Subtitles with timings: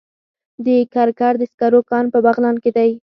[0.65, 2.91] د کرکر د سکرو کان په بغلان کې دی